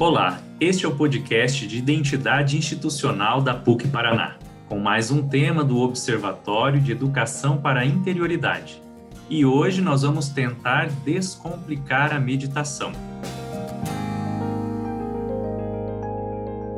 [0.00, 5.64] Olá, este é o podcast de Identidade Institucional da PUC Paraná, com mais um tema
[5.64, 8.80] do Observatório de Educação para a Interioridade.
[9.28, 12.92] E hoje nós vamos tentar descomplicar a meditação.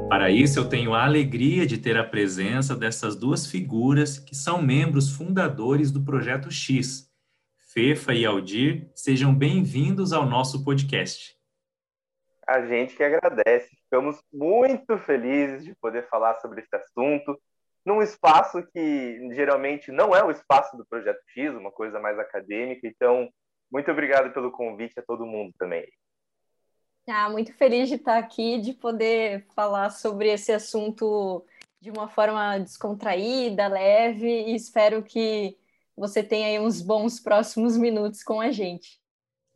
[0.09, 4.63] Para isso, eu tenho a alegria de ter a presença dessas duas figuras que são
[4.63, 7.07] membros fundadores do Projeto X.
[7.75, 11.39] Fefa e Aldir, sejam bem-vindos ao nosso podcast
[12.51, 13.69] a gente que agradece.
[13.85, 17.41] Ficamos muito felizes de poder falar sobre esse assunto
[17.87, 22.87] num espaço que geralmente não é o espaço do Projeto X, uma coisa mais acadêmica.
[22.87, 23.31] Então,
[23.71, 25.87] muito obrigado pelo convite a todo mundo também.
[27.09, 31.45] Ah, muito feliz de estar aqui, de poder falar sobre esse assunto
[31.81, 35.57] de uma forma descontraída, leve, e espero que
[35.97, 39.01] você tenha aí uns bons próximos minutos com a gente.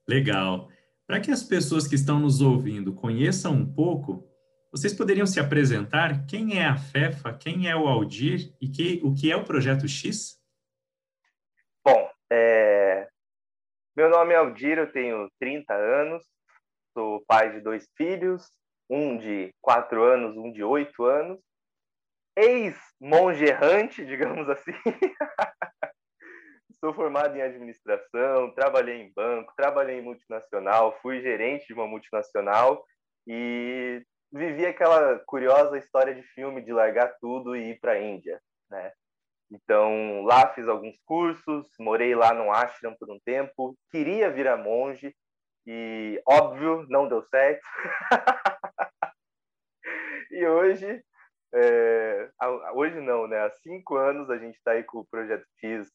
[0.08, 0.68] Legal.
[1.06, 4.26] Para que as pessoas que estão nos ouvindo conheçam um pouco,
[4.70, 6.26] vocês poderiam se apresentar?
[6.26, 7.32] Quem é a FEFA?
[7.32, 8.54] Quem é o Aldir?
[8.58, 10.40] E que, o que é o Projeto X?
[11.84, 13.06] Bom, é...
[13.94, 16.24] meu nome é Aldir, eu tenho 30 anos,
[16.94, 18.50] sou pai de dois filhos,
[18.88, 21.38] um de 4 anos, um de 8 anos,
[22.34, 24.72] ex-monge errante, digamos assim.
[26.84, 32.84] Sou formado em administração, trabalhei em banco, trabalhei em multinacional, fui gerente de uma multinacional
[33.26, 38.38] e vivi aquela curiosa história de filme de largar tudo e ir para a Índia,
[38.70, 38.92] né?
[39.50, 45.16] Então, lá fiz alguns cursos, morei lá no ashram por um tempo, queria virar monge
[45.66, 47.66] e, óbvio, não deu certo.
[50.30, 51.02] e hoje,
[51.54, 52.28] é,
[52.74, 53.40] hoje não, né?
[53.40, 55.90] Há cinco anos a gente está aí com o Projeto X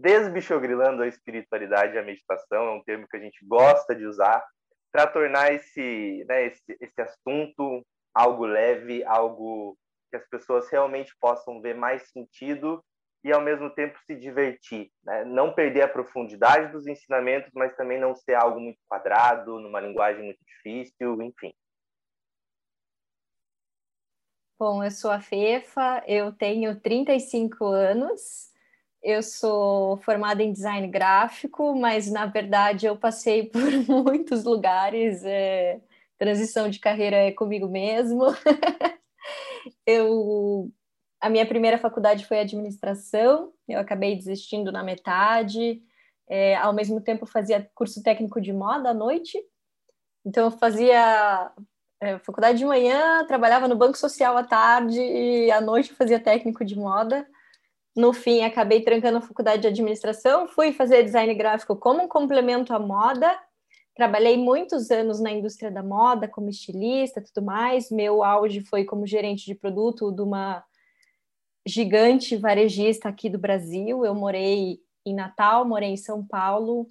[0.00, 4.44] desbichogrilando a espiritualidade e a meditação, é um termo que a gente gosta de usar,
[4.92, 7.84] para tornar esse, né, esse, esse assunto
[8.14, 9.76] algo leve, algo
[10.10, 12.82] que as pessoas realmente possam ver mais sentido
[13.22, 15.24] e ao mesmo tempo se divertir, né?
[15.24, 20.24] não perder a profundidade dos ensinamentos, mas também não ser algo muito quadrado, numa linguagem
[20.24, 21.52] muito difícil, enfim.
[24.58, 28.50] Bom, eu sou a Fefa, eu tenho 35 anos,
[29.02, 35.24] eu sou formada em design gráfico, mas na verdade eu passei por muitos lugares.
[35.24, 35.80] É,
[36.18, 38.24] transição de carreira é comigo mesmo.
[39.86, 40.70] eu
[41.20, 43.52] a minha primeira faculdade foi administração.
[43.68, 45.82] Eu acabei desistindo na metade.
[46.28, 49.38] É, ao mesmo tempo fazia curso técnico de moda à noite.
[50.24, 51.52] Então eu fazia
[52.00, 56.64] é, faculdade de manhã, trabalhava no banco social à tarde e à noite fazia técnico
[56.64, 57.26] de moda.
[57.94, 62.72] No fim, acabei trancando a faculdade de administração, fui fazer design gráfico como um complemento
[62.72, 63.36] à moda.
[63.94, 67.90] Trabalhei muitos anos na indústria da moda, como estilista, tudo mais.
[67.90, 70.64] Meu auge foi como gerente de produto de uma
[71.66, 74.04] gigante varejista aqui do Brasil.
[74.04, 76.86] Eu morei em Natal, morei em São Paulo,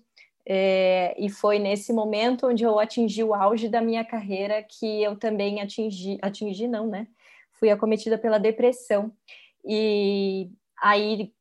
[0.45, 5.15] é, e foi nesse momento onde eu atingi o auge da minha carreira que eu
[5.15, 7.07] também atingi, atingi não, né?
[7.53, 9.11] Fui acometida pela depressão.
[9.63, 10.49] E
[10.81, 11.33] Aí,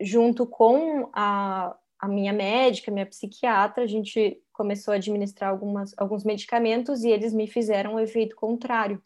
[0.00, 6.24] junto com a, a minha médica, minha psiquiatra, a gente começou a administrar algumas, alguns
[6.24, 9.02] medicamentos e eles me fizeram o um efeito contrário.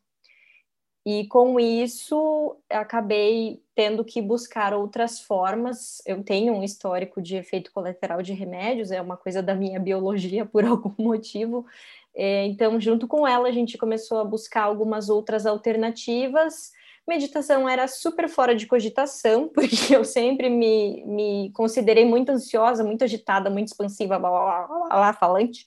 [1.06, 6.02] E com isso, acabei tendo que buscar outras formas.
[6.04, 10.44] Eu tenho um histórico de efeito colateral de remédios, é uma coisa da minha biologia
[10.44, 11.64] por algum motivo.
[12.12, 16.72] É, então, junto com ela, a gente começou a buscar algumas outras alternativas
[17.06, 23.04] Meditação era super fora de cogitação, porque eu sempre me, me considerei muito ansiosa, muito
[23.04, 25.66] agitada, muito expansiva, blá, blá, blá, blá, falante.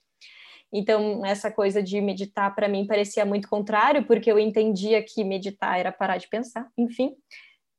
[0.71, 5.79] Então, essa coisa de meditar para mim parecia muito contrário, porque eu entendia que meditar
[5.79, 7.15] era parar de pensar, enfim,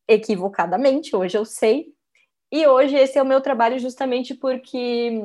[0.08, 1.92] equivocadamente, hoje eu sei.
[2.50, 5.22] E hoje esse é o meu trabalho justamente porque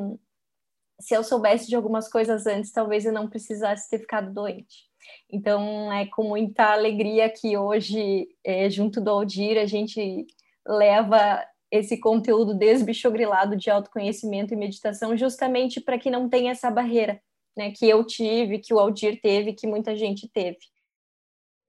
[1.00, 4.86] se eu soubesse de algumas coisas antes, talvez eu não precisasse ter ficado doente.
[5.32, 10.26] Então, é com muita alegria que hoje, é, junto do Aldir, a gente
[10.68, 17.20] leva esse conteúdo desbichogrilado de autoconhecimento e meditação, justamente para que não tenha essa barreira,
[17.58, 20.58] né, que eu tive, que o Aldir teve, que muita gente teve.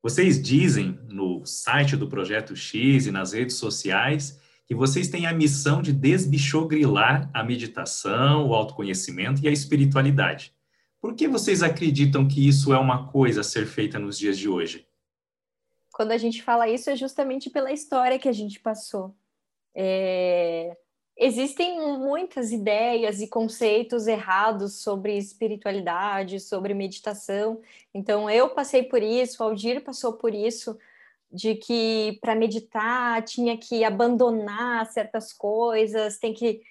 [0.03, 5.33] Vocês dizem no site do Projeto X e nas redes sociais que vocês têm a
[5.33, 10.53] missão de desbichogrilar a meditação, o autoconhecimento e a espiritualidade.
[11.06, 14.49] Por que vocês acreditam que isso é uma coisa a ser feita nos dias de
[14.49, 14.88] hoje?
[15.93, 19.14] Quando a gente fala isso, é justamente pela história que a gente passou.
[19.73, 20.76] É...
[21.17, 27.61] existem muitas ideias e conceitos errados sobre espiritualidade, sobre meditação.
[27.94, 30.76] Então, eu passei por isso, o Aldir passou por isso,
[31.31, 36.62] de que para meditar tinha que abandonar certas coisas, tem que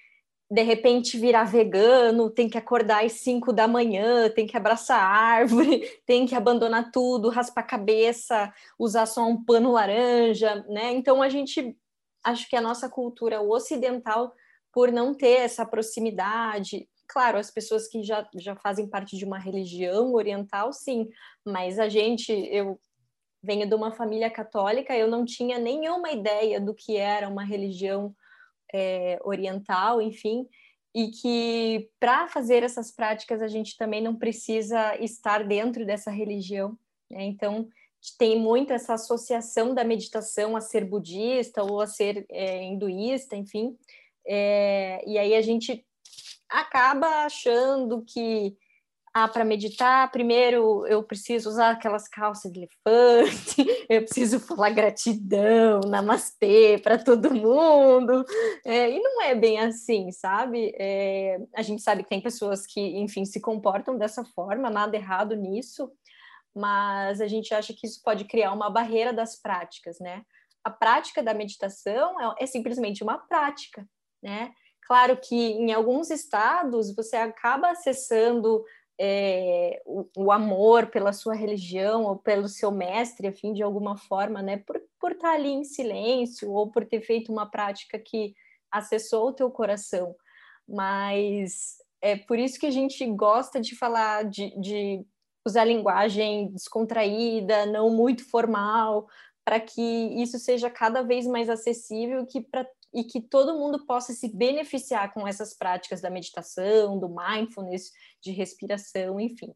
[0.50, 5.08] de repente virar vegano, tem que acordar às 5 da manhã, tem que abraçar a
[5.08, 10.92] árvore, tem que abandonar tudo, raspar a cabeça, usar só um pano laranja, né?
[10.92, 11.76] Então a gente
[12.24, 14.32] acho que a nossa cultura ocidental,
[14.72, 19.38] por não ter essa proximidade, claro, as pessoas que já, já fazem parte de uma
[19.38, 21.08] religião oriental, sim,
[21.44, 22.78] mas a gente, eu
[23.42, 28.14] venho de uma família católica, eu não tinha nenhuma ideia do que era uma religião
[28.76, 30.46] é, oriental, enfim,
[30.94, 36.78] e que para fazer essas práticas a gente também não precisa estar dentro dessa religião.
[37.10, 37.24] Né?
[37.24, 37.68] Então,
[38.18, 43.76] tem muito essa associação da meditação a ser budista ou a ser é, hinduísta, enfim.
[44.26, 45.84] É, e aí a gente
[46.48, 48.56] acaba achando que
[49.18, 53.56] ah, para meditar, primeiro eu preciso usar aquelas calças de elefante,
[53.88, 58.22] eu preciso falar gratidão, namastê para todo mundo.
[58.62, 60.70] É, e não é bem assim, sabe?
[60.78, 65.34] É, a gente sabe que tem pessoas que, enfim, se comportam dessa forma, nada errado
[65.34, 65.90] nisso,
[66.54, 70.24] mas a gente acha que isso pode criar uma barreira das práticas, né?
[70.62, 73.88] A prática da meditação é, é simplesmente uma prática,
[74.22, 74.52] né?
[74.86, 78.62] Claro que em alguns estados você acaba acessando
[78.98, 84.42] é, o, o, amor pela sua religião ou pelo seu mestre, afim, de alguma forma,
[84.42, 84.58] né?
[84.58, 88.34] Por, por estar ali em silêncio ou por ter feito uma prática que
[88.70, 90.14] acessou o teu coração.
[90.66, 95.04] Mas é por isso que a gente gosta de falar de, de
[95.46, 99.06] usar linguagem descontraída, não muito formal,
[99.44, 99.80] para que
[100.20, 102.66] isso seja cada vez mais acessível que pra,
[102.96, 108.32] e que todo mundo possa se beneficiar com essas práticas da meditação, do mindfulness, de
[108.32, 109.54] respiração, enfim.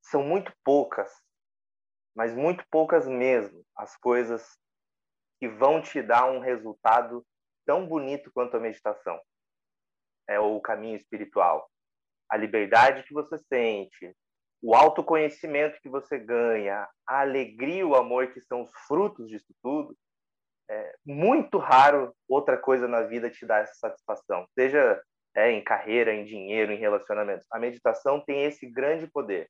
[0.00, 1.12] São muito poucas,
[2.14, 4.56] mas muito poucas mesmo, as coisas
[5.40, 7.26] que vão te dar um resultado
[7.66, 9.20] tão bonito quanto a meditação.
[10.28, 11.68] É o caminho espiritual.
[12.30, 14.16] A liberdade que você sente,
[14.62, 19.96] o autoconhecimento que você ganha, a alegria o amor que são os frutos disso tudo,
[20.70, 25.02] é muito raro outra coisa na vida te dar essa satisfação, seja
[25.34, 27.46] é, em carreira, em dinheiro, em relacionamentos.
[27.50, 29.48] A meditação tem esse grande poder.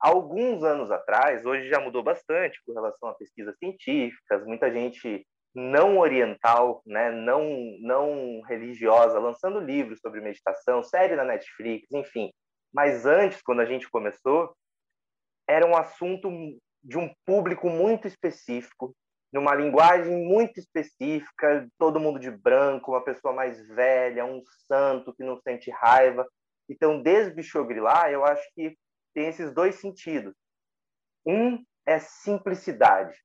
[0.00, 5.98] Alguns anos atrás, hoje já mudou bastante com relação a pesquisas científicas, muita gente não
[5.98, 7.42] oriental, né, não
[7.80, 12.32] não religiosa, lançando livros sobre meditação, série na Netflix, enfim,
[12.72, 14.56] mas antes, quando a gente começou,
[15.46, 16.30] era um assunto
[16.82, 18.94] de um público muito específico,
[19.32, 25.24] numa linguagem muito específica, todo mundo de branco, uma pessoa mais velha, um santo que
[25.24, 26.28] não sente raiva.
[26.68, 28.76] Então, desbichogrilar, eu acho que
[29.14, 30.34] tem esses dois sentidos.
[31.24, 33.16] Um é simplicidade,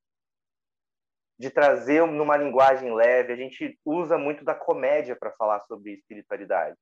[1.38, 3.34] de trazer numa linguagem leve.
[3.34, 6.76] A gente usa muito da comédia para falar sobre espiritualidade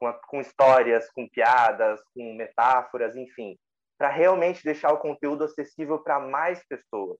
[0.00, 3.58] com, com histórias, com piadas, com metáforas, enfim,
[3.98, 7.18] para realmente deixar o conteúdo acessível para mais pessoas.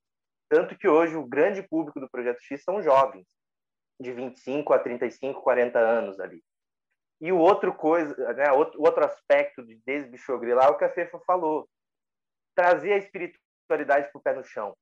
[0.51, 3.25] Tanto que hoje o grande público do Projeto X são jovens,
[4.01, 6.43] de 25 a 35, 40 anos ali.
[7.21, 11.21] E o outro coisa, né, outro, outro aspecto de desbichogrilar é o que a Fefa
[11.21, 11.69] falou.
[12.57, 14.77] Trazer a espiritualidade para o pé no chão.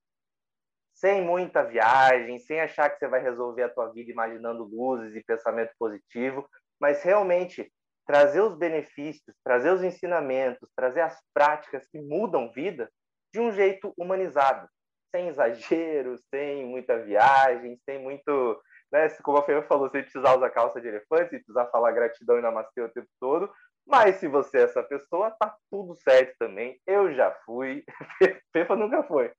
[0.94, 5.22] Sem muita viagem, sem achar que você vai resolver a tua vida imaginando luzes e
[5.22, 6.48] pensamento positivo,
[6.80, 7.70] mas realmente
[8.06, 12.90] trazer os benefícios, trazer os ensinamentos, trazer as práticas que mudam vida
[13.34, 14.66] de um jeito humanizado,
[15.10, 18.60] sem exageros, sem muita viagem, sem muito,
[18.92, 22.38] né, como a Feia falou, sem precisar usar calça de elefante, sem precisar falar gratidão
[22.38, 23.50] e namastê o tempo todo,
[23.86, 26.78] mas se você é essa pessoa, tá tudo certo também.
[26.86, 27.84] Eu já fui,
[28.52, 29.32] Fefa nunca foi,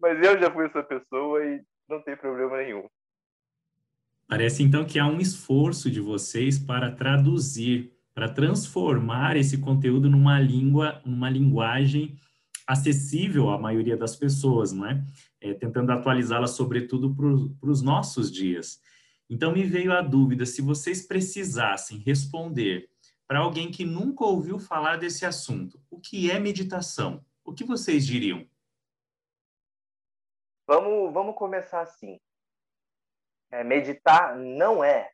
[0.00, 2.86] mas eu já fui essa pessoa e não tem problema nenhum.
[4.26, 10.38] Parece então que há um esforço de vocês para traduzir para transformar esse conteúdo numa
[10.38, 12.18] língua, numa linguagem
[12.70, 15.04] acessível à maioria das pessoas, não é?
[15.40, 18.80] é tentando atualizá-la, sobretudo, para os nossos dias.
[19.28, 22.88] Então, me veio a dúvida se vocês precisassem responder
[23.26, 27.24] para alguém que nunca ouviu falar desse assunto, o que é meditação?
[27.44, 28.48] O que vocês diriam?
[30.64, 32.20] Vamos, vamos começar assim.
[33.50, 35.10] É, meditar não é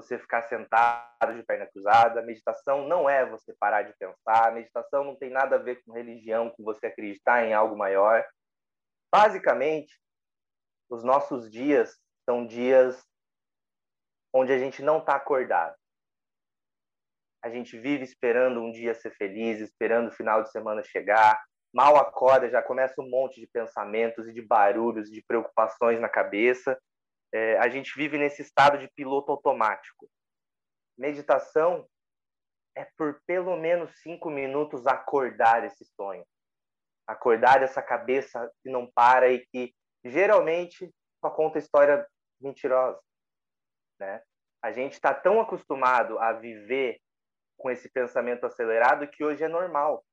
[0.00, 2.22] você ficar sentado de perna cruzada.
[2.22, 4.52] Meditação não é você parar de pensar.
[4.52, 8.24] Meditação não tem nada a ver com religião, com você acreditar em algo maior.
[9.12, 10.00] Basicamente,
[10.88, 13.04] os nossos dias são dias
[14.32, 15.74] onde a gente não está acordado.
[17.42, 21.40] A gente vive esperando um dia ser feliz, esperando o final de semana chegar,
[21.72, 26.78] mal acorda, já começa um monte de pensamentos e de barulhos, de preocupações na cabeça.
[27.32, 30.08] É, a gente vive nesse estado de piloto automático.
[30.96, 31.86] Meditação
[32.74, 36.24] é por pelo menos cinco minutos acordar esse sonho,
[37.06, 42.06] acordar essa cabeça que não para e que geralmente só conta história
[42.40, 43.00] mentirosa,
[43.98, 44.22] né?
[44.62, 47.00] A gente está tão acostumado a viver
[47.56, 50.04] com esse pensamento acelerado que hoje é normal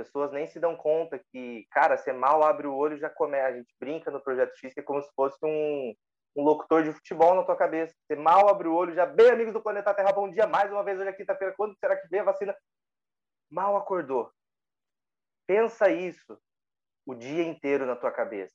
[0.00, 3.48] pessoas nem se dão conta que, cara, você mal abre o olho já começa.
[3.48, 5.94] A gente brinca no Projeto X que é como se fosse um,
[6.36, 7.94] um locutor de futebol na tua cabeça.
[8.06, 10.84] Você mal abre o olho, já bem amigos do Planeta Terra, bom dia mais uma
[10.84, 11.54] vez hoje é quinta-feira.
[11.56, 12.56] Quando será que vem a vacina?
[13.50, 14.30] Mal acordou.
[15.46, 16.38] Pensa isso
[17.06, 18.54] o dia inteiro na tua cabeça.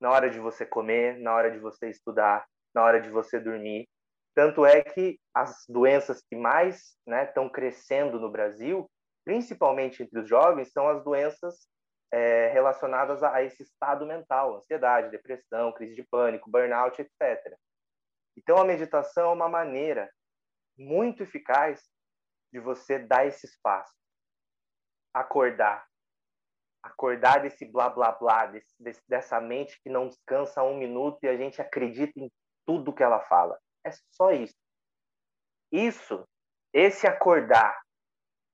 [0.00, 3.86] Na hora de você comer, na hora de você estudar, na hora de você dormir.
[4.34, 8.88] Tanto é que as doenças que mais estão né, crescendo no Brasil
[9.24, 11.68] principalmente entre os jovens, são as doenças
[12.12, 17.56] é, relacionadas a, a, esse estado mental, ansiedade, depressão, crise de pânico, burnout, etc.
[18.36, 20.10] Então, a meditação é uma maneira
[20.76, 21.82] muito eficaz
[22.52, 23.92] de você dar esse espaço,
[25.14, 25.86] acordar,
[26.82, 31.28] acordar desse blá blá blá, desse, desse, dessa mente que não descansa um minuto e
[31.28, 32.30] a gente acredita em
[32.66, 33.58] tudo que ela fala.
[33.84, 34.56] É só isso.
[35.72, 36.26] Isso,
[36.72, 37.80] esse acordar,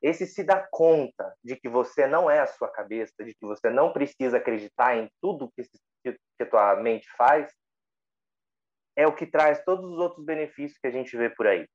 [0.03, 3.71] esse se dá conta de que você não é a sua cabeça, de que você
[3.71, 5.63] não precisa acreditar em tudo que,
[6.05, 7.51] que, que a tua mente faz,
[8.97, 11.67] é o que traz todos os outros benefícios que a gente vê por aí.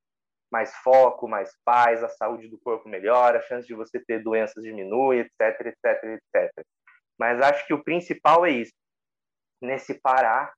[0.51, 4.63] Mais foco, mais paz, a saúde do corpo melhora, a chance de você ter doenças
[4.63, 6.65] diminui, etc, etc, etc.
[7.17, 8.73] Mas acho que o principal é isso.
[9.61, 10.51] Nesse parar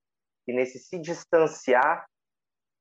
[0.47, 2.05] e nesse se distanciar,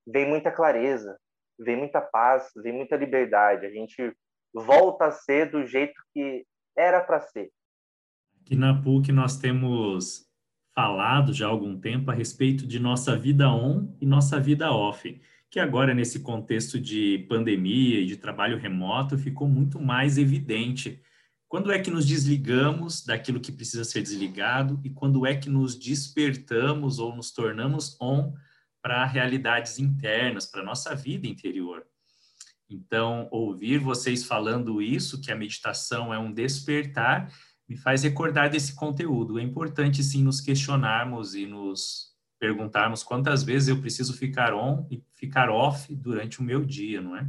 [0.06, 1.18] vem muita clareza,
[1.58, 3.66] vem muita paz, vem muita liberdade.
[3.66, 4.16] A gente
[4.52, 6.44] volta a ser do jeito que
[6.76, 7.50] era para ser.
[8.40, 10.26] Aqui na PUC nós temos
[10.74, 15.20] falado já há algum tempo a respeito de nossa vida on e nossa vida off,
[15.50, 21.02] que agora nesse contexto de pandemia e de trabalho remoto ficou muito mais evidente.
[21.46, 25.78] Quando é que nos desligamos daquilo que precisa ser desligado e quando é que nos
[25.78, 28.32] despertamos ou nos tornamos on
[28.80, 31.86] para realidades internas, para nossa vida interior?
[32.74, 37.32] Então, ouvir vocês falando isso, que a meditação é um despertar,
[37.68, 39.38] me faz recordar desse conteúdo.
[39.38, 45.02] É importante, sim, nos questionarmos e nos perguntarmos quantas vezes eu preciso ficar on e
[45.12, 47.28] ficar off durante o meu dia, não é?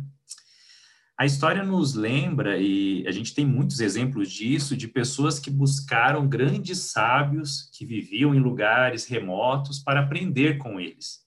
[1.15, 6.27] A história nos lembra, e a gente tem muitos exemplos disso, de pessoas que buscaram
[6.27, 11.22] grandes sábios que viviam em lugares remotos para aprender com eles.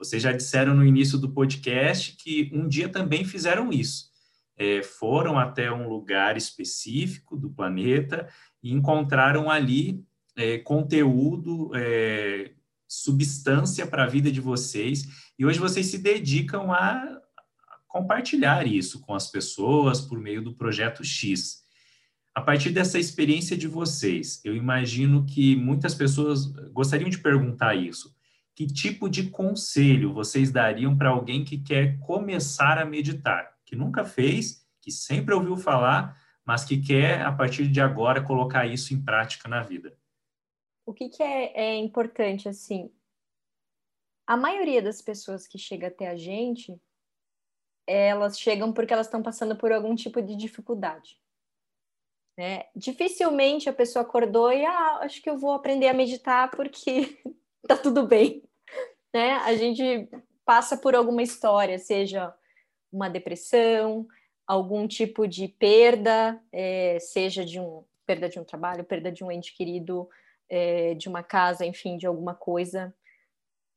[0.00, 4.08] Vocês já disseram no início do podcast que um dia também fizeram isso.
[4.56, 8.26] É, foram até um lugar específico do planeta
[8.62, 10.02] e encontraram ali
[10.34, 12.52] é, conteúdo, é,
[12.88, 15.04] substância para a vida de vocês.
[15.38, 17.20] E hoje vocês se dedicam a
[17.86, 21.62] compartilhar isso com as pessoas por meio do projeto X.
[22.34, 28.18] A partir dessa experiência de vocês, eu imagino que muitas pessoas gostariam de perguntar isso
[28.54, 34.04] que tipo de conselho vocês dariam para alguém que quer começar a meditar, que nunca
[34.04, 39.02] fez, que sempre ouviu falar, mas que quer, a partir de agora, colocar isso em
[39.02, 39.96] prática na vida?
[40.84, 42.90] O que, que é, é importante, assim?
[44.26, 46.80] A maioria das pessoas que chega até a gente,
[47.86, 51.20] elas chegam porque elas estão passando por algum tipo de dificuldade.
[52.36, 52.64] Né?
[52.74, 57.20] Dificilmente a pessoa acordou e, ah, acho que eu vou aprender a meditar porque
[57.76, 58.42] tá tudo bem
[59.14, 59.34] né?
[59.36, 60.08] A gente
[60.44, 62.34] passa por alguma história, seja
[62.92, 64.06] uma depressão,
[64.46, 69.30] algum tipo de perda, é, seja de um perda de um trabalho, perda de um
[69.30, 70.08] ente querido,
[70.48, 72.92] é, de uma casa, enfim, de alguma coisa.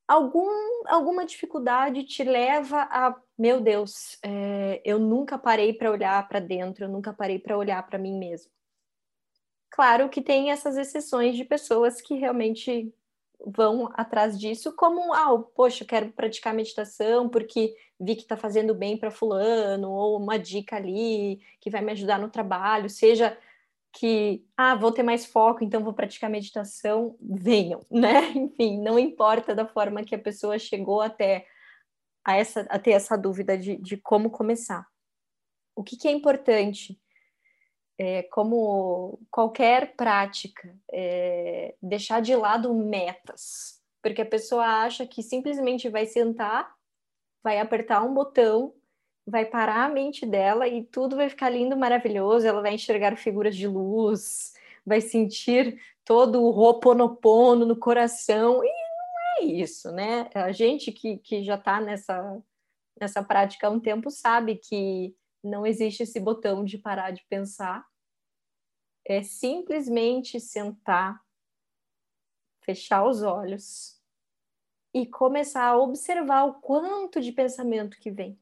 [0.08, 0.50] Algum,
[0.88, 6.86] alguma dificuldade te leva a, meu Deus, é, eu nunca parei para olhar para dentro,
[6.86, 8.52] eu nunca parei para olhar para mim mesmo.
[9.70, 12.92] Claro que tem essas exceções de pessoas que realmente
[13.46, 18.98] vão atrás disso como, ah, poxa, quero praticar meditação porque vi que está fazendo bem
[18.98, 23.38] para fulano, ou uma dica ali que vai me ajudar no trabalho, seja
[23.94, 28.32] que, ah, vou ter mais foco, então vou praticar meditação, venham, né?
[28.32, 31.46] Enfim, não importa da forma que a pessoa chegou até
[32.26, 34.88] a, essa, a ter essa dúvida de, de como começar.
[35.76, 37.00] O que, que é importante?
[37.98, 45.90] É, como qualquer prática, é, deixar de lado metas, porque a pessoa acha que simplesmente
[45.90, 46.74] vai sentar
[47.44, 48.74] vai apertar um botão,
[49.28, 52.48] vai parar a mente dela e tudo vai ficar lindo, maravilhoso.
[52.48, 54.54] Ela vai enxergar figuras de luz,
[54.86, 58.64] vai sentir todo o roponopono no coração.
[58.64, 60.30] E não é isso, né?
[60.34, 62.42] A gente que, que já está nessa,
[63.00, 67.86] nessa prática há um tempo sabe que não existe esse botão de parar de pensar.
[69.06, 71.22] É simplesmente sentar,
[72.62, 74.02] fechar os olhos
[74.94, 78.40] e começar a observar o quanto de pensamento que vem,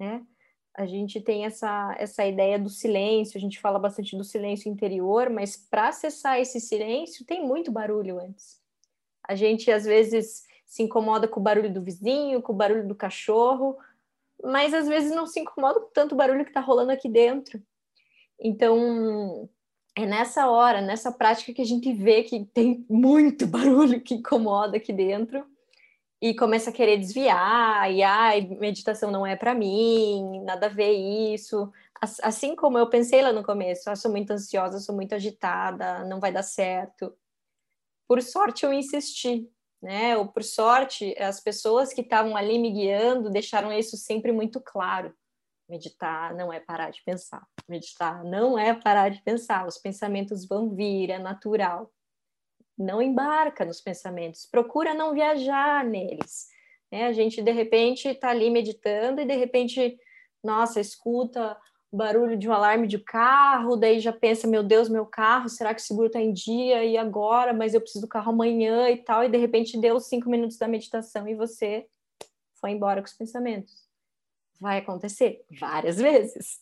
[0.00, 0.26] né?
[0.74, 5.28] A gente tem essa, essa ideia do silêncio, a gente fala bastante do silêncio interior,
[5.28, 8.58] mas para acessar esse silêncio tem muito barulho antes.
[9.22, 12.94] A gente às vezes se incomoda com o barulho do vizinho, com o barulho do
[12.94, 13.76] cachorro,
[14.42, 17.62] mas às vezes não se incomoda com tanto barulho que está rolando aqui dentro.
[18.40, 19.48] Então,
[19.96, 24.76] é nessa hora, nessa prática que a gente vê que tem muito barulho que incomoda
[24.76, 25.46] aqui dentro
[26.20, 30.92] e começa a querer desviar, e ai, meditação não é para mim, nada a ver
[30.92, 31.72] isso.
[32.22, 36.20] Assim como eu pensei lá no começo, ah, sou muito ansiosa, sou muito agitada, não
[36.20, 37.12] vai dar certo.
[38.06, 39.50] Por sorte eu insisti,
[39.82, 40.16] né?
[40.16, 45.14] Ou por sorte, as pessoas que estavam ali me guiando deixaram isso sempre muito claro.
[45.68, 47.46] Meditar não é parar de pensar.
[47.68, 49.66] Meditar não é parar de pensar.
[49.66, 51.90] Os pensamentos vão vir, é natural
[52.82, 56.48] não embarca nos pensamentos, procura não viajar neles.
[56.90, 57.06] Né?
[57.06, 59.98] A gente, de repente, está ali meditando e, de repente,
[60.42, 61.56] nossa, escuta
[61.92, 65.80] barulho de um alarme de carro, daí já pensa, meu Deus, meu carro, será que
[65.80, 66.84] o seguro está em dia?
[66.84, 67.52] E agora?
[67.52, 69.24] Mas eu preciso do carro amanhã e tal.
[69.24, 71.86] E, de repente, deu cinco minutos da meditação e você
[72.60, 73.86] foi embora com os pensamentos.
[74.60, 76.60] Vai acontecer várias vezes.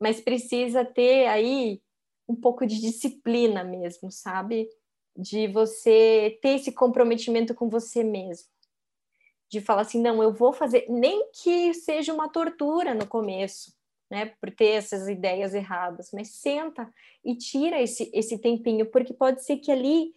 [0.00, 1.80] Mas precisa ter aí
[2.28, 4.68] um pouco de disciplina mesmo, sabe?
[5.16, 8.48] de você ter esse comprometimento com você mesmo.
[9.50, 13.74] De falar assim, não, eu vou fazer, nem que seja uma tortura no começo,
[14.12, 16.86] né, por ter essas ideias erradas, mas senta
[17.24, 20.12] e tira esse, esse tempinho, porque pode ser que ali,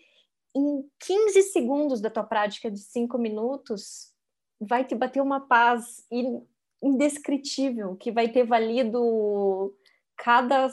[0.54, 4.12] em 15 segundos da tua prática de cinco minutos,
[4.60, 6.06] vai te bater uma paz
[6.84, 9.74] indescritível, que vai ter valido
[10.18, 10.68] cada,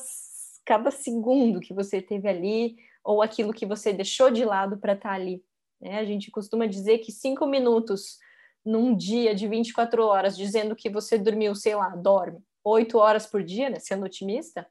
[0.66, 5.10] cada segundo que você teve ali, ou aquilo que você deixou de lado para estar
[5.10, 5.44] tá ali.
[5.80, 6.00] Né?
[6.00, 8.18] A gente costuma dizer que cinco minutos
[8.64, 13.42] num dia de 24 horas, dizendo que você dormiu, sei lá, dorme oito horas por
[13.42, 14.66] dia, né, sendo otimista,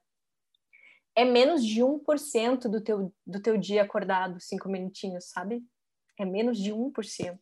[1.16, 5.64] é menos de 1% do teu, do teu dia acordado, cinco minutinhos, sabe?
[6.18, 7.40] É menos de 1%.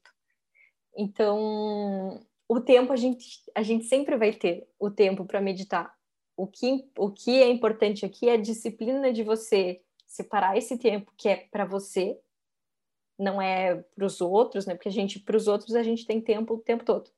[0.97, 5.93] Então, o tempo a gente, a gente sempre vai ter o tempo para meditar.
[6.35, 11.13] O que, o que é importante aqui é a disciplina de você separar esse tempo
[11.15, 12.19] que é para você,
[13.17, 14.73] não é para os outros, né?
[14.73, 17.11] Porque a gente, para os outros, a gente tem tempo o tempo todo.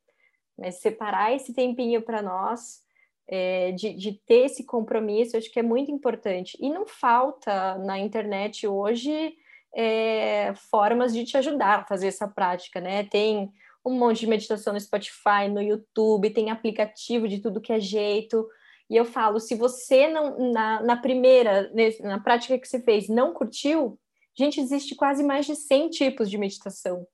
[0.57, 2.83] Mas separar esse tempinho para nós,
[3.31, 6.57] é, de, de ter esse compromisso, acho que é muito importante.
[6.59, 9.33] E não falta na internet hoje
[9.73, 13.05] é, formas de te ajudar a fazer essa prática, né?
[13.05, 13.49] Tem
[13.85, 18.45] um monte de meditação no Spotify, no YouTube, tem aplicativo de tudo que é jeito.
[18.89, 23.33] E eu falo, se você não, na, na primeira, na prática que você fez, não
[23.33, 23.97] curtiu,
[24.37, 27.07] gente, existe quase mais de 100 tipos de meditação.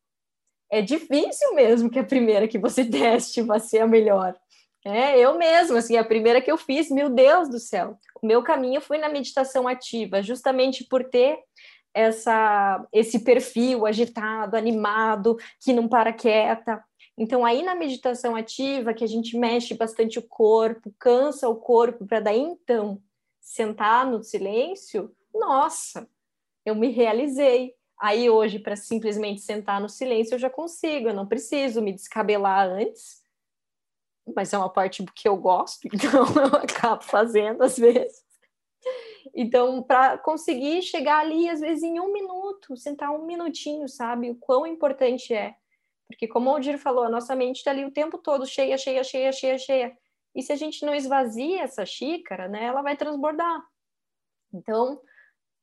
[0.70, 4.36] É difícil mesmo que a primeira que você teste vá ser a melhor.
[4.90, 8.00] É, eu mesma, assim, a primeira que eu fiz, meu Deus do céu.
[8.24, 11.38] O meu caminho foi na meditação ativa, justamente por ter
[11.94, 16.82] essa, esse perfil agitado, animado, que não para quieta.
[17.18, 22.08] Então, aí na meditação ativa, que a gente mexe bastante o corpo, cansa o corpo,
[22.08, 23.02] para daí então
[23.42, 26.08] sentar no silêncio, nossa,
[26.66, 27.74] eu me realizei.
[28.00, 32.70] Aí hoje, para simplesmente sentar no silêncio, eu já consigo, eu não preciso me descabelar
[32.70, 33.27] antes,
[34.38, 38.26] mas é uma parte que eu gosto, então eu acabo fazendo às vezes.
[39.36, 44.32] Então, para conseguir chegar ali, às vezes em um minuto, sentar um minutinho, sabe?
[44.32, 45.56] O quão importante é
[46.08, 49.04] porque, como o Aldir falou, a nossa mente está ali o tempo todo cheia, cheia,
[49.04, 49.98] cheia, cheia, cheia.
[50.34, 53.62] E se a gente não esvazia essa xícara, né, ela vai transbordar.
[54.54, 55.02] Então,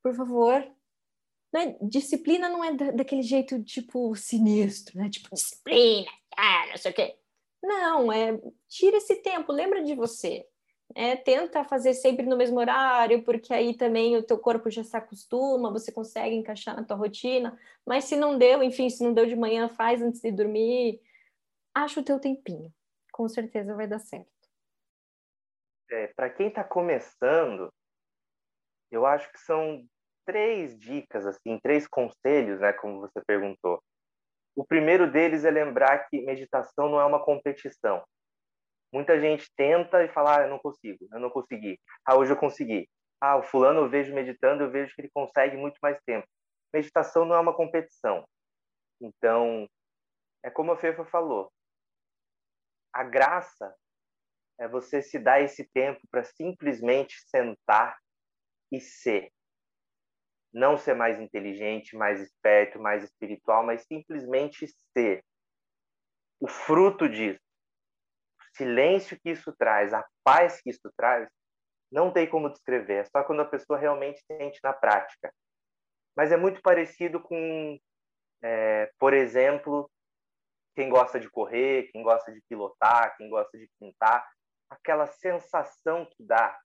[0.03, 0.63] por favor,
[1.53, 5.09] né, disciplina não é da, daquele jeito, tipo, sinistro, né?
[5.09, 7.19] Tipo, disciplina, ah, não sei o quê.
[7.64, 10.46] Não, é tira esse tempo, lembra de você.
[10.94, 14.94] É, tenta fazer sempre no mesmo horário, porque aí também o teu corpo já se
[14.94, 17.59] acostuma, você consegue encaixar na tua rotina.
[17.87, 21.00] Mas se não deu, enfim, se não deu de manhã, faz antes de dormir.
[21.74, 22.70] Acha o teu tempinho.
[23.11, 24.29] Com certeza vai dar certo.
[25.90, 27.72] É, Para quem está começando,
[28.90, 29.87] eu acho que são
[30.27, 33.83] três dicas, assim, três conselhos, né, como você perguntou.
[34.57, 38.05] O primeiro deles é lembrar que meditação não é uma competição.
[38.93, 41.81] Muita gente tenta e fala, ah, eu não consigo, eu não consegui.
[42.07, 42.88] Ah, hoje eu consegui.
[43.21, 46.27] Ah, o fulano eu vejo meditando, eu vejo que ele consegue muito mais tempo.
[46.73, 48.25] Meditação não é uma competição.
[49.01, 49.69] Então,
[50.45, 51.51] é como a Fefa falou.
[52.93, 53.75] A graça
[54.59, 57.99] é você se dar esse tempo para simplesmente sentar
[58.71, 59.33] e ser.
[60.55, 65.23] Não ser mais inteligente, mais esperto, mais espiritual, mas simplesmente ser.
[66.40, 67.40] O fruto disso,
[68.40, 71.29] o silêncio que isso traz, a paz que isso traz,
[71.90, 73.01] não tem como descrever.
[73.01, 75.33] É só quando a pessoa realmente sente na prática.
[76.17, 77.79] Mas é muito parecido com,
[78.43, 79.90] é, por exemplo,
[80.77, 84.25] quem gosta de correr, quem gosta de pilotar, quem gosta de pintar,
[84.71, 86.59] aquela sensação que dá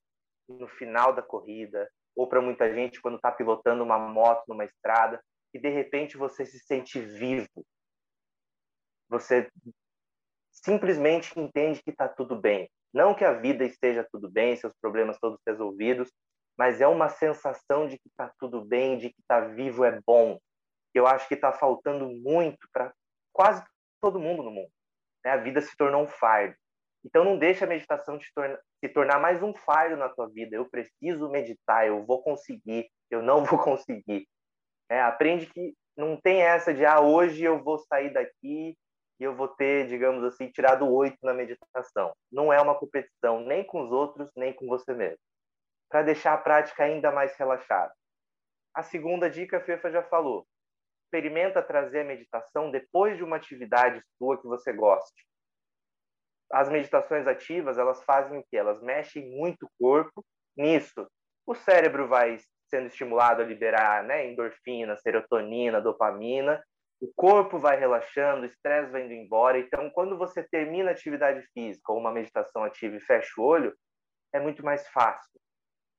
[0.48, 5.22] no final da corrida, ou para muita gente quando está pilotando uma moto numa estrada,
[5.54, 7.66] e de repente você se sente vivo.
[9.10, 9.50] Você
[10.52, 12.70] simplesmente entende que está tudo bem.
[12.94, 16.12] Não que a vida esteja tudo bem, seus problemas todos resolvidos,
[16.58, 20.38] mas é uma sensação de que está tudo bem, de que está vivo é bom.
[20.94, 22.94] Eu acho que está faltando muito para
[23.32, 23.64] quase
[24.02, 24.72] todo mundo no mundo.
[25.24, 25.32] Né?
[25.32, 26.56] A vida se tornou um fardo.
[27.04, 30.56] Então não deixa a meditação torna, se tornar mais um fardo na tua vida.
[30.56, 34.28] Eu preciso meditar, eu vou conseguir, eu não vou conseguir.
[34.90, 38.78] É, aprende que não tem essa de ah, hoje eu vou sair daqui
[39.20, 42.14] e eu vou ter, digamos assim, tirado oito na meditação.
[42.32, 45.20] Não é uma competição nem com os outros, nem com você mesmo.
[45.90, 47.94] Para deixar a prática ainda mais relaxada.
[48.74, 50.46] A segunda dica, a Fefa já falou.
[51.06, 55.30] Experimenta trazer a meditação depois de uma atividade sua que você goste
[56.52, 58.58] as meditações ativas, elas fazem o quê?
[58.58, 60.26] Elas mexem muito o corpo.
[60.58, 61.08] Nisso,
[61.46, 62.38] o cérebro vai
[62.70, 66.64] sendo estimulado a liberar né, endorfina, serotonina, dopamina.
[67.02, 69.58] O corpo vai relaxando, o estresse vai indo embora.
[69.58, 73.74] Então, quando você termina a atividade física ou uma meditação ativa e fecha o olho,
[74.34, 75.40] é muito mais fácil.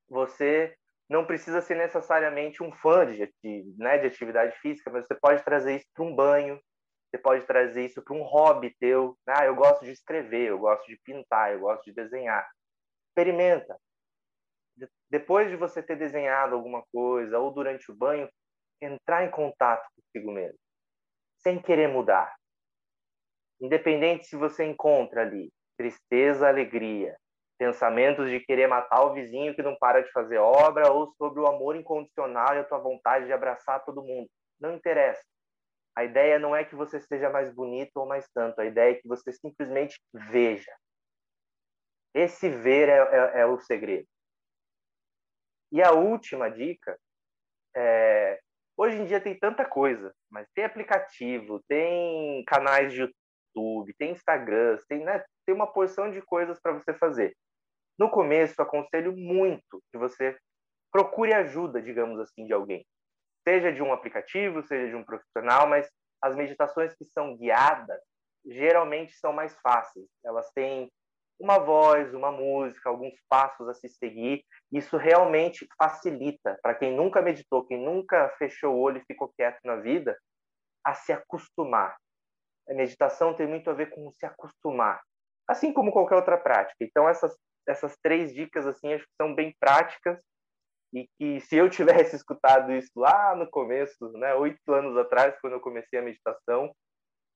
[0.09, 0.75] Você
[1.09, 5.43] não precisa ser necessariamente um fã de, de, né, de atividade física, mas você pode
[5.43, 6.61] trazer isso para um banho,
[7.11, 9.19] você pode trazer isso para um hobby teu.
[9.27, 12.49] Ah, eu gosto de escrever, eu gosto de pintar, eu gosto de desenhar.
[13.09, 13.77] Experimenta.
[15.11, 18.31] Depois de você ter desenhado alguma coisa ou durante o banho,
[18.81, 20.59] entrar em contato consigo mesmo,
[21.39, 22.35] sem querer mudar.
[23.61, 27.17] Independente se você encontra ali tristeza, alegria,
[27.59, 31.47] pensamentos de querer matar o vizinho que não para de fazer obra ou sobre o
[31.47, 34.29] amor incondicional e a tua vontade de abraçar todo mundo.
[34.61, 35.23] Não interessa.
[35.97, 39.01] A ideia não é que você seja mais bonito ou mais tanto, a ideia é
[39.01, 40.73] que você simplesmente veja.
[42.15, 44.07] Esse ver é, é, é o segredo.
[45.73, 46.99] E a última dica
[47.77, 48.41] é,
[48.77, 54.79] hoje em dia tem tanta coisa, mas tem aplicativo, tem canais de YouTube, tem Instagram,
[54.89, 57.37] tem, né, tem uma porção de coisas para você fazer.
[57.99, 60.37] No começo, aconselho muito que você
[60.91, 62.85] procure ajuda, digamos assim, de alguém
[63.51, 65.91] seja de um aplicativo, seja de um profissional, mas
[66.23, 68.01] as meditações que são guiadas
[68.47, 70.07] geralmente são mais fáceis.
[70.25, 70.89] Elas têm
[71.39, 74.45] uma voz, uma música, alguns passos a se seguir.
[74.71, 79.59] Isso realmente facilita para quem nunca meditou, quem nunca fechou o olho e ficou quieto
[79.65, 80.17] na vida,
[80.85, 81.97] a se acostumar.
[82.69, 85.03] A meditação tem muito a ver com se acostumar,
[85.49, 86.77] assim como qualquer outra prática.
[86.81, 87.37] Então essas
[87.69, 90.19] essas três dicas assim acho que são bem práticas
[90.93, 95.55] e que se eu tivesse escutado isso lá no começo, né, oito anos atrás, quando
[95.55, 96.75] eu comecei a meditação,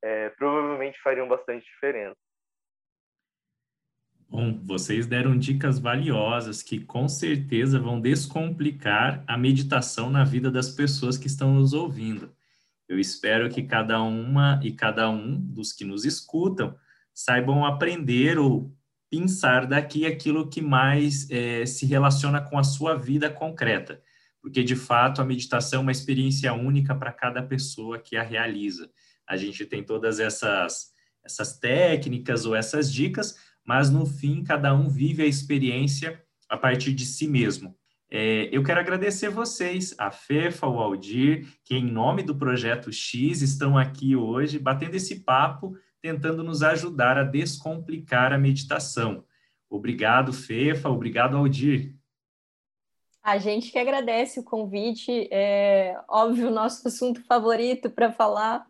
[0.02, 2.16] é, provavelmente fariam bastante diferença.
[4.28, 10.70] Bom, vocês deram dicas valiosas que com certeza vão descomplicar a meditação na vida das
[10.70, 12.34] pessoas que estão nos ouvindo.
[12.88, 16.76] Eu espero que cada uma e cada um dos que nos escutam
[17.14, 18.74] saibam aprender ou
[19.10, 24.02] pensar daqui aquilo que mais é, se relaciona com a sua vida concreta,
[24.40, 28.90] porque de fato a meditação é uma experiência única para cada pessoa que a realiza.
[29.26, 30.92] A gente tem todas essas
[31.24, 36.92] essas técnicas ou essas dicas, mas no fim cada um vive a experiência a partir
[36.92, 37.74] de si mesmo.
[38.10, 43.42] É, eu quero agradecer vocês, a Fefa, o Aldir, que em nome do Projeto X
[43.42, 49.24] estão aqui hoje batendo esse papo tentando nos ajudar a descomplicar a meditação.
[49.70, 51.94] Obrigado, Fefa, obrigado, Aldir.
[53.22, 58.66] A gente que agradece o convite, é óbvio, nosso assunto favorito para falar.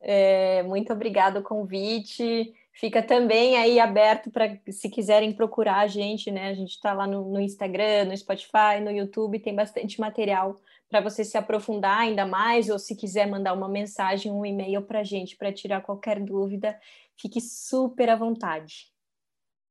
[0.00, 2.54] É, muito obrigado o convite.
[2.70, 6.50] Fica também aí aberto para se quiserem procurar a gente, né?
[6.50, 10.56] A gente está lá no, no, Instagram, no Spotify, no YouTube, tem bastante material
[10.96, 15.00] para você se aprofundar ainda mais, ou se quiser mandar uma mensagem, um e-mail para
[15.00, 16.78] a gente para tirar qualquer dúvida,
[17.20, 18.86] fique super à vontade.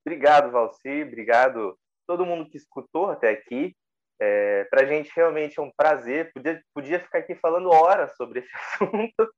[0.05, 3.75] Obrigado, Valci, obrigado todo mundo que escutou até aqui.
[4.21, 6.31] É, para a gente realmente é um prazer.
[6.31, 9.33] Podia, podia ficar aqui falando horas sobre esse assunto,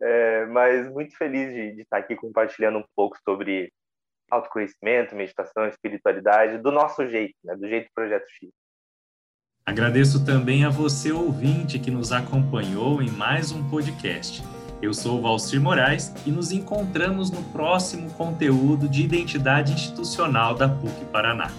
[0.00, 3.70] é, mas muito feliz de, de estar aqui compartilhando um pouco sobre
[4.30, 8.48] autoconhecimento, meditação, espiritualidade, do nosso jeito, né, do jeito Projeto X.
[9.70, 14.42] Agradeço também a você, ouvinte, que nos acompanhou em mais um podcast.
[14.82, 20.68] Eu sou o Valcir Moraes e nos encontramos no próximo conteúdo de identidade institucional da
[20.68, 21.52] PUC Paraná.